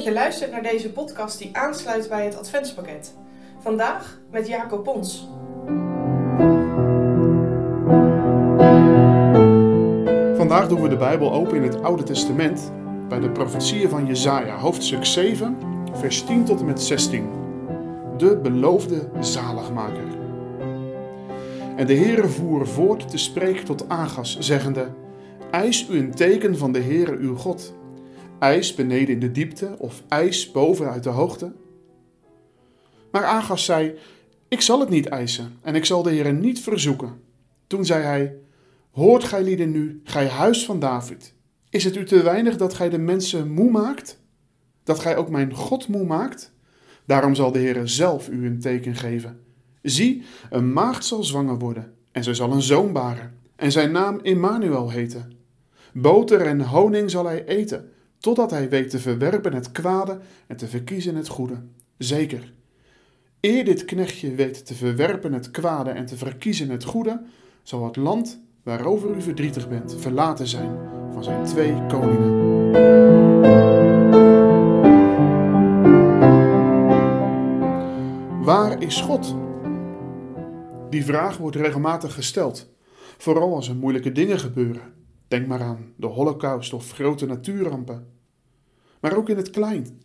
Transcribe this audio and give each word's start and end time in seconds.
dat 0.00 0.08
je 0.08 0.14
luistert 0.14 0.50
naar 0.50 0.62
deze 0.62 0.92
podcast 0.92 1.38
die 1.38 1.56
aansluit 1.56 2.08
bij 2.08 2.24
het 2.24 2.38
Adventspakket. 2.38 3.14
Vandaag 3.58 4.18
met 4.30 4.46
Jacob 4.46 4.84
Pons. 4.84 5.28
Vandaag 10.36 10.68
doen 10.68 10.82
we 10.82 10.88
de 10.88 10.96
Bijbel 10.96 11.32
open 11.32 11.56
in 11.56 11.62
het 11.62 11.82
Oude 11.82 12.02
Testament 12.02 12.72
bij 13.08 13.20
de 13.20 13.30
profetieën 13.30 13.88
van 13.88 14.06
Jesaja, 14.06 14.56
hoofdstuk 14.56 15.04
7, 15.04 15.58
vers 15.92 16.24
10 16.24 16.44
tot 16.44 16.60
en 16.60 16.66
met 16.66 16.82
16. 16.82 17.28
De 18.16 18.36
beloofde 18.36 19.08
zaligmaker. 19.18 20.08
En 21.76 21.86
de 21.86 21.94
Heere 21.94 22.28
voer 22.28 22.66
voort 22.66 23.10
te 23.10 23.18
spreken 23.18 23.64
tot 23.64 23.88
Agas, 23.88 24.38
zeggende: 24.38 24.88
Eis 25.50 25.88
u 25.88 25.98
een 25.98 26.14
teken 26.14 26.58
van 26.58 26.72
de 26.72 26.80
Heere 26.80 27.16
uw 27.16 27.36
God 27.36 27.78
ijs 28.40 28.74
beneden 28.74 29.14
in 29.14 29.20
de 29.20 29.32
diepte 29.32 29.74
of 29.78 30.02
ijs 30.08 30.50
boven 30.50 30.90
uit 30.90 31.02
de 31.02 31.08
hoogte? 31.08 31.52
Maar 33.10 33.24
Agas 33.24 33.64
zei: 33.64 33.94
Ik 34.48 34.60
zal 34.60 34.80
het 34.80 34.88
niet 34.88 35.06
eisen 35.06 35.58
en 35.62 35.74
ik 35.74 35.84
zal 35.84 36.02
de 36.02 36.10
Heer 36.10 36.32
niet 36.32 36.60
verzoeken. 36.60 37.20
Toen 37.66 37.84
zei 37.84 38.02
hij: 38.02 38.36
Hoort 38.90 39.24
gij 39.24 39.42
lieden 39.42 39.70
nu, 39.70 40.00
gij 40.04 40.28
huis 40.28 40.64
van 40.64 40.80
David, 40.80 41.34
is 41.70 41.84
het 41.84 41.96
u 41.96 42.04
te 42.04 42.22
weinig 42.22 42.56
dat 42.56 42.74
gij 42.74 42.88
de 42.88 42.98
mensen 42.98 43.50
moe 43.52 43.70
maakt? 43.70 44.20
Dat 44.84 44.98
gij 44.98 45.16
ook 45.16 45.30
mijn 45.30 45.54
God 45.54 45.88
moe 45.88 46.04
maakt? 46.04 46.52
Daarom 47.06 47.34
zal 47.34 47.52
de 47.52 47.58
Heer 47.58 47.88
zelf 47.88 48.28
u 48.28 48.46
een 48.46 48.60
teken 48.60 48.94
geven. 48.94 49.40
Zie, 49.82 50.22
een 50.50 50.72
maagd 50.72 51.04
zal 51.04 51.24
zwanger 51.24 51.58
worden 51.58 51.94
en 52.12 52.24
zij 52.24 52.34
zal 52.34 52.52
een 52.52 52.62
zoon 52.62 52.92
baren 52.92 53.38
en 53.56 53.72
zijn 53.72 53.92
naam 53.92 54.18
Immanuel 54.22 54.90
heten. 54.90 55.32
Boter 55.92 56.40
en 56.40 56.60
honing 56.60 57.10
zal 57.10 57.24
hij 57.24 57.44
eten 57.44 57.90
totdat 58.20 58.50
hij 58.50 58.68
weet 58.68 58.90
te 58.90 58.98
verwerpen 58.98 59.52
het 59.52 59.72
kwade 59.72 60.18
en 60.46 60.56
te 60.56 60.68
verkiezen 60.68 61.16
het 61.16 61.28
goede. 61.28 61.54
Zeker. 61.98 62.52
Eer 63.40 63.64
dit 63.64 63.84
knechtje 63.84 64.34
weet 64.34 64.66
te 64.66 64.74
verwerpen 64.74 65.32
het 65.32 65.50
kwade 65.50 65.90
en 65.90 66.06
te 66.06 66.16
verkiezen 66.16 66.70
het 66.70 66.84
goede, 66.84 67.20
zal 67.62 67.84
het 67.84 67.96
land 67.96 68.40
waarover 68.62 69.16
u 69.16 69.22
verdrietig 69.22 69.68
bent 69.68 69.96
verlaten 69.98 70.46
zijn 70.46 70.78
van 71.12 71.24
zijn 71.24 71.44
twee 71.44 71.86
koningen. 71.86 72.48
Waar 78.44 78.82
is 78.82 79.00
God? 79.00 79.34
Die 80.90 81.04
vraag 81.04 81.36
wordt 81.36 81.56
regelmatig 81.56 82.14
gesteld, 82.14 82.70
vooral 83.18 83.54
als 83.54 83.68
er 83.68 83.76
moeilijke 83.76 84.12
dingen 84.12 84.38
gebeuren. 84.38 84.99
Denk 85.30 85.46
maar 85.46 85.62
aan 85.62 85.92
de 85.96 86.06
holocaust 86.06 86.72
of 86.72 86.92
grote 86.92 87.26
natuurrampen. 87.26 88.06
Maar 89.00 89.16
ook 89.16 89.28
in 89.28 89.36
het 89.36 89.50
klein. 89.50 90.02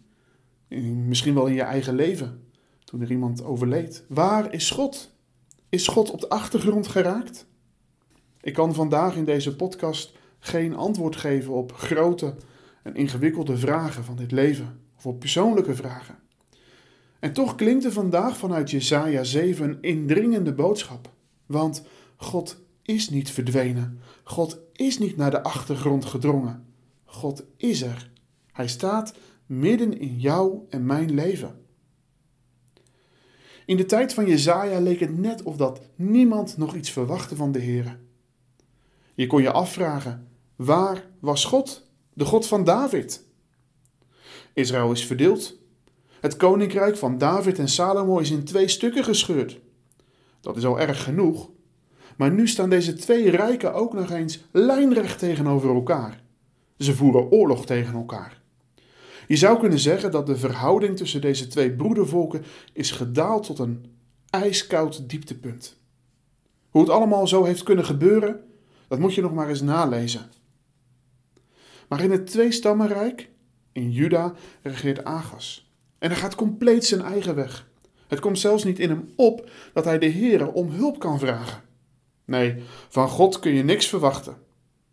Misschien 1.07 1.33
wel 1.33 1.45
in 1.45 1.53
je 1.53 1.61
eigen 1.61 1.95
leven, 1.95 2.43
toen 2.83 3.01
er 3.01 3.11
iemand 3.11 3.43
overleed. 3.43 4.05
Waar 4.07 4.53
is 4.53 4.71
God? 4.71 5.15
Is 5.69 5.87
God 5.87 6.11
op 6.11 6.19
de 6.19 6.29
achtergrond 6.29 6.87
geraakt? 6.87 7.47
Ik 8.41 8.53
kan 8.53 8.73
vandaag 8.73 9.15
in 9.15 9.25
deze 9.25 9.55
podcast 9.55 10.17
geen 10.39 10.75
antwoord 10.75 11.15
geven 11.15 11.53
op 11.53 11.73
grote 11.73 12.35
en 12.83 12.95
ingewikkelde 12.95 13.57
vragen 13.57 14.03
van 14.03 14.15
dit 14.15 14.31
leven, 14.31 14.79
of 14.97 15.05
op 15.05 15.19
persoonlijke 15.19 15.75
vragen. 15.75 16.17
En 17.19 17.33
toch 17.33 17.55
klinkt 17.55 17.85
er 17.85 17.91
vandaag 17.91 18.37
vanuit 18.37 18.71
Jesaja 18.71 19.23
7 19.23 19.69
een 19.69 19.81
indringende 19.81 20.53
boodschap. 20.53 21.09
Want 21.45 21.83
God 22.15 22.64
is 22.86 23.09
niet 23.09 23.31
verdwenen. 23.31 24.00
God 24.23 24.59
is 24.73 24.97
niet 24.97 25.17
naar 25.17 25.31
de 25.31 25.44
achtergrond 25.44 26.05
gedrongen. 26.05 26.66
God 27.05 27.44
is 27.58 27.81
er. 27.81 28.11
Hij 28.52 28.67
staat 28.67 29.14
midden 29.45 30.00
in 30.00 30.19
jou 30.19 30.59
en 30.69 30.86
mijn 30.86 31.14
leven. 31.14 31.64
In 33.66 33.77
de 33.77 33.86
tijd 33.86 34.14
van 34.14 34.27
Jezaja 34.27 34.80
leek 34.80 34.99
het 34.99 35.17
net 35.17 35.43
of 35.43 35.58
dat 35.58 35.82
niemand 35.95 36.58
nog 36.58 36.76
iets 36.76 36.92
verwachtte 36.92 37.36
van 37.36 37.52
de 37.52 37.59
Heer. 37.59 37.99
Je 39.14 39.27
kon 39.27 39.42
je 39.42 39.52
afvragen, 39.52 40.27
waar 40.55 41.09
was 41.20 41.45
God, 41.45 41.88
de 42.14 42.26
God 42.26 42.48
van 42.48 42.64
David? 42.64 43.23
Israël 44.54 44.92
is 44.92 45.05
verdeeld. 45.05 45.58
Het 46.20 46.38
koninkrijk 46.38 46.98
van 46.98 47.17
David 47.17 47.59
en 47.59 47.70
Salomo 47.70 48.20
is 48.20 48.32
in 48.32 48.43
twee 48.43 48.67
stukken 48.67 49.04
gescheurd. 49.04 49.59
Dat 50.42 50.58
is 50.58 50.65
al 50.65 50.80
erg 50.80 51.04
genoeg. 51.04 51.49
Maar 52.15 52.31
nu 52.31 52.48
staan 52.48 52.70
deze 52.70 52.93
twee 52.93 53.30
rijken 53.30 53.73
ook 53.73 53.93
nog 53.93 54.11
eens 54.11 54.43
lijnrecht 54.52 55.20
tegenover 55.20 55.76
elkaar. 55.76 56.21
Ze 56.77 56.95
voeren 56.95 57.31
oorlog 57.31 57.65
tegen 57.65 57.93
elkaar. 57.93 58.42
Je 59.27 59.36
zou 59.36 59.59
kunnen 59.59 59.80
zeggen 59.80 60.11
dat 60.11 60.26
de 60.26 60.37
verhouding 60.37 60.98
tussen 60.98 61.21
deze 61.21 61.48
twee 61.48 61.71
broedervolken 61.71 62.43
is 62.73 62.92
gedaald 62.92 63.45
tot 63.45 63.59
een 63.59 63.86
ijskoud 64.30 65.09
dieptepunt. 65.09 65.77
Hoe 66.70 66.81
het 66.81 66.92
allemaal 66.92 67.27
zo 67.27 67.43
heeft 67.43 67.64
kunnen 67.64 67.86
gebeuren, 67.86 68.43
dat 68.87 68.99
moet 68.99 69.14
je 69.14 69.21
nog 69.21 69.33
maar 69.33 69.49
eens 69.49 69.61
nalezen. 69.61 70.30
Maar 71.87 72.03
in 72.03 72.11
het 72.11 72.27
tweestammenrijk, 72.27 73.30
in 73.71 73.92
Juda, 73.92 74.33
regeert 74.61 75.03
Agas. 75.03 75.71
En 75.99 76.09
hij 76.09 76.20
gaat 76.20 76.36
compleet 76.36 76.86
zijn 76.86 77.02
eigen 77.02 77.36
weg. 77.36 77.67
Het 78.08 78.20
komt 78.20 78.39
zelfs 78.39 78.64
niet 78.64 78.80
in 78.80 78.89
hem 78.89 79.09
op 79.15 79.49
dat 79.73 79.86
hij 79.86 79.99
de 79.99 80.11
Heere 80.11 80.53
om 80.53 80.70
hulp 80.70 80.99
kan 80.99 81.20
vragen. 81.20 81.64
Nee, 82.25 82.63
van 82.89 83.09
God 83.09 83.39
kun 83.39 83.53
je 83.53 83.63
niks 83.63 83.87
verwachten, 83.87 84.37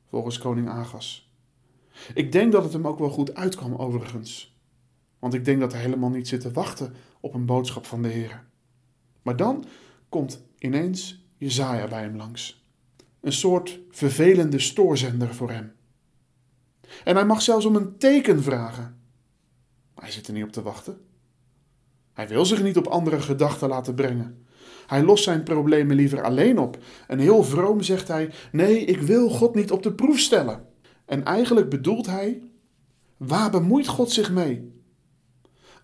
volgens 0.08 0.38
koning 0.38 0.68
Agas. 0.68 1.30
Ik 2.14 2.32
denk 2.32 2.52
dat 2.52 2.64
het 2.64 2.72
hem 2.72 2.86
ook 2.86 2.98
wel 2.98 3.10
goed 3.10 3.34
uitkwam 3.34 3.74
overigens. 3.74 4.56
Want 5.18 5.34
ik 5.34 5.44
denk 5.44 5.60
dat 5.60 5.72
hij 5.72 5.80
helemaal 5.80 6.10
niet 6.10 6.28
zit 6.28 6.40
te 6.40 6.52
wachten 6.52 6.94
op 7.20 7.34
een 7.34 7.46
boodschap 7.46 7.86
van 7.86 8.02
de 8.02 8.08
Heer. 8.08 8.44
Maar 9.22 9.36
dan 9.36 9.64
komt 10.08 10.42
ineens 10.58 11.26
Jezaja 11.36 11.88
bij 11.88 12.02
hem 12.02 12.16
langs. 12.16 12.64
Een 13.20 13.32
soort 13.32 13.80
vervelende 13.90 14.58
stoorzender 14.58 15.34
voor 15.34 15.50
hem. 15.50 15.72
En 17.04 17.14
hij 17.14 17.26
mag 17.26 17.42
zelfs 17.42 17.64
om 17.64 17.76
een 17.76 17.98
teken 17.98 18.42
vragen. 18.42 19.00
Hij 19.94 20.10
zit 20.10 20.26
er 20.26 20.32
niet 20.32 20.44
op 20.44 20.52
te 20.52 20.62
wachten. 20.62 21.00
Hij 22.12 22.28
wil 22.28 22.44
zich 22.44 22.62
niet 22.62 22.76
op 22.76 22.86
andere 22.86 23.20
gedachten 23.20 23.68
laten 23.68 23.94
brengen. 23.94 24.46
Hij 24.92 25.02
lost 25.02 25.24
zijn 25.24 25.42
problemen 25.42 25.96
liever 25.96 26.22
alleen 26.22 26.58
op. 26.58 26.78
En 27.06 27.18
heel 27.18 27.44
vroom 27.44 27.82
zegt 27.82 28.08
hij: 28.08 28.30
Nee, 28.52 28.84
ik 28.84 29.00
wil 29.00 29.28
God 29.28 29.54
niet 29.54 29.70
op 29.70 29.82
de 29.82 29.92
proef 29.92 30.18
stellen. 30.18 30.66
En 31.04 31.24
eigenlijk 31.24 31.68
bedoelt 31.68 32.06
hij: 32.06 32.42
waar 33.16 33.50
bemoeit 33.50 33.86
God 33.86 34.10
zich 34.10 34.32
mee? 34.32 34.72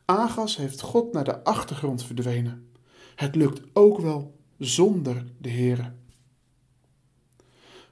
Agas 0.05 0.57
heeft 0.57 0.81
God 0.81 1.13
naar 1.13 1.25
de 1.25 1.45
achtergrond 1.45 2.05
verdwenen. 2.05 2.71
Het 3.15 3.35
lukt 3.35 3.61
ook 3.73 4.01
wel 4.01 4.37
zonder 4.59 5.25
de 5.39 5.51
Heere. 5.51 5.93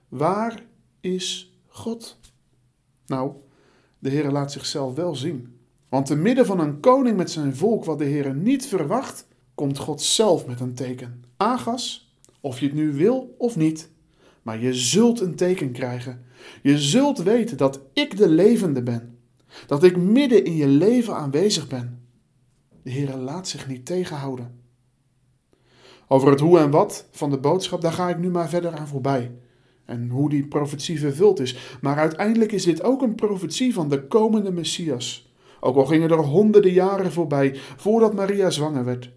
Waar 0.09 0.65
is 1.01 1.57
God? 1.67 2.19
Nou, 3.07 3.33
de 3.99 4.11
Heere 4.11 4.31
laat 4.31 4.53
zichzelf 4.53 4.95
wel 4.95 5.15
zien. 5.15 5.59
Want 5.89 6.07
te 6.07 6.17
midden 6.17 6.47
van 6.47 6.61
een 6.61 6.81
koning 6.81 7.17
met 7.17 7.31
zijn 7.31 7.57
volk 7.57 7.85
wat 7.85 7.99
de 7.99 8.05
Heere 8.05 8.35
niet 8.35 8.67
verwacht, 8.67 9.27
komt 9.57 9.79
God 9.79 10.03
zelf 10.03 10.47
met 10.47 10.61
een 10.61 10.75
teken. 10.75 11.25
Agas, 11.37 12.15
of 12.41 12.61
je 12.61 12.67
het 12.67 12.75
nu 12.75 12.93
wil 12.93 13.35
of 13.39 13.57
niet, 13.57 13.91
maar 14.43 14.61
je 14.61 14.75
zult 14.75 15.21
een 15.21 15.35
teken 15.35 15.73
krijgen. 15.73 16.25
Je 16.63 16.79
zult 16.79 17.19
weten 17.19 17.57
dat 17.57 17.81
ik 17.93 18.17
de 18.17 18.29
levende 18.29 18.83
ben. 18.83 19.19
Dat 19.67 19.83
ik 19.83 19.97
midden 19.97 20.45
in 20.45 20.57
je 20.57 20.67
leven 20.67 21.17
aanwezig 21.17 21.69
ben. 21.69 22.07
De 22.83 22.91
Heer 22.91 23.15
laat 23.17 23.49
zich 23.49 23.69
niet 23.69 23.87
tegenhouden. 23.87 24.61
Over 26.09 26.31
het 26.31 26.41
hoe 26.41 26.59
en 26.59 26.71
wat 26.71 27.09
van 27.11 27.31
de 27.31 27.39
boodschap, 27.39 27.81
daar 27.81 27.93
ga 27.93 28.09
ik 28.09 28.19
nu 28.19 28.31
maar 28.31 28.49
verder 28.49 28.77
aan 28.77 28.89
voorbij. 28.89 29.35
En 29.85 30.09
hoe 30.09 30.29
die 30.29 30.47
profetie 30.47 31.01
vervuld 31.01 31.41
is. 31.41 31.79
Maar 31.81 31.97
uiteindelijk 31.97 32.53
is 32.53 32.65
dit 32.65 32.83
ook 32.83 33.03
een 33.03 33.15
profetie 33.15 33.75
van 33.75 33.89
de 33.89 34.07
komende 34.07 34.53
Messias. 34.53 35.33
Ook 35.61 35.77
al 35.77 35.87
gingen 35.87 36.11
er 36.11 36.19
honderden 36.19 36.73
jaren 36.73 37.13
voorbij 37.13 37.55
voordat 37.77 38.15
Maria 38.15 38.51
zwanger 38.51 38.85
werd. 38.85 39.11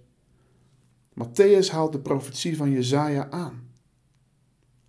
Matthäus 1.20 1.70
haalt 1.70 1.92
de 1.92 2.00
profetie 2.00 2.58
van 2.58 2.72
Jezaja 2.72 3.30
aan. 3.30 3.70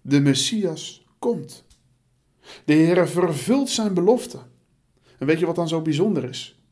De 0.00 0.20
Messias 0.20 1.06
komt. 1.18 1.64
De 2.64 2.72
Heer 2.72 3.08
vervult 3.08 3.68
zijn 3.68 3.94
belofte. 3.94 4.38
En 5.18 5.26
weet 5.26 5.38
je 5.38 5.46
wat 5.46 5.54
dan 5.54 5.68
zo 5.68 5.82
bijzonder 5.82 6.24
is? 6.24 6.62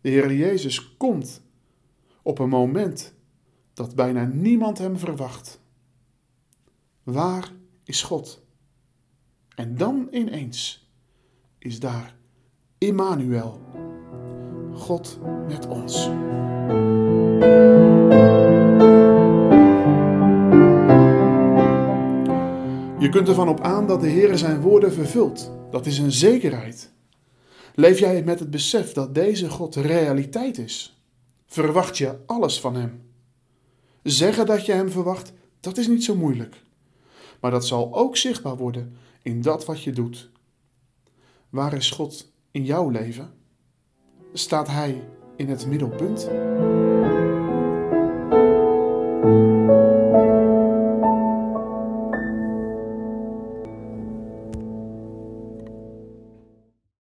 De 0.00 0.08
Heer 0.08 0.32
Jezus 0.32 0.96
komt 0.96 1.42
op 2.22 2.38
een 2.38 2.48
moment 2.48 3.14
dat 3.72 3.94
bijna 3.94 4.24
niemand 4.24 4.78
hem 4.78 4.98
verwacht. 4.98 5.60
Waar 7.02 7.52
is 7.84 8.02
God? 8.02 8.42
En 9.54 9.76
dan 9.76 10.08
ineens 10.10 10.90
is 11.58 11.80
daar 11.80 12.16
Immanuel, 12.78 13.60
God 14.72 15.18
met 15.48 15.66
ons. 15.66 16.10
Je 23.08 23.14
kunt 23.14 23.28
ervan 23.28 23.48
op 23.48 23.60
aan 23.60 23.86
dat 23.86 24.00
de 24.00 24.08
Heer 24.08 24.38
zijn 24.38 24.60
woorden 24.60 24.92
vervult. 24.92 25.52
Dat 25.70 25.86
is 25.86 25.98
een 25.98 26.12
zekerheid. 26.12 26.92
Leef 27.74 27.98
jij 27.98 28.22
met 28.22 28.38
het 28.38 28.50
besef 28.50 28.92
dat 28.92 29.14
deze 29.14 29.50
God 29.50 29.74
realiteit 29.74 30.58
is? 30.58 31.02
Verwacht 31.46 31.98
je 31.98 32.16
alles 32.26 32.60
van 32.60 32.74
Hem? 32.74 33.02
Zeggen 34.02 34.46
dat 34.46 34.66
je 34.66 34.72
Hem 34.72 34.90
verwacht, 34.90 35.32
dat 35.60 35.76
is 35.76 35.86
niet 35.86 36.04
zo 36.04 36.14
moeilijk. 36.14 36.62
Maar 37.40 37.50
dat 37.50 37.66
zal 37.66 37.94
ook 37.94 38.16
zichtbaar 38.16 38.56
worden 38.56 38.96
in 39.22 39.42
dat 39.42 39.64
wat 39.64 39.82
je 39.82 39.92
doet. 39.92 40.30
Waar 41.50 41.72
is 41.72 41.90
God 41.90 42.32
in 42.50 42.64
jouw 42.64 42.88
leven? 42.88 43.30
Staat 44.32 44.68
Hij 44.68 45.04
in 45.36 45.48
het 45.48 45.66
middelpunt? 45.66 46.28